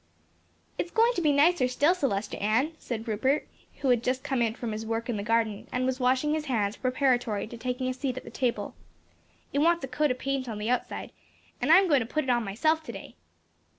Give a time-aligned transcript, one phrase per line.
[0.79, 3.47] "It's going to be nicer still, Celestia Ann," said Rupert
[3.81, 6.45] who had just come in from his work in the garden, and was washing his
[6.45, 8.73] hands preparatory to taking a seat at the table,
[9.53, 11.11] "it wants a coat of paint on the outside
[11.61, 13.15] and I'm going to put it on myself, to day."